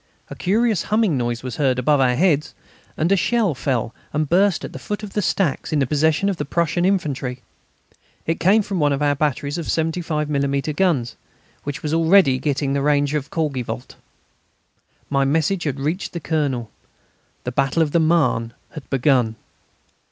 [0.31, 2.55] A curious humming noise was heard above our heads,
[2.97, 6.27] and a shell fell and burst at the foot of the stacks in the possession
[6.27, 7.43] of the Prussian infantry.
[8.25, 11.17] It came from one of our batteries of 75 millimetre guns,
[11.65, 13.93] which was already getting the range of Courgivault.
[15.07, 16.71] My message had reached the Colonel.
[17.43, 19.35] The battle of the Marne had begun.